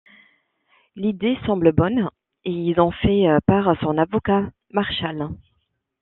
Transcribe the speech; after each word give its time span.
L'idée 0.95 1.37
semble 1.45 1.73
bonne 1.73 2.09
et 2.43 2.49
il 2.51 2.81
en 2.81 2.89
fait 2.89 3.25
part 3.45 3.69
à 3.69 3.75
son 3.81 3.99
avocat, 3.99 4.49
Marchal. 4.71 5.29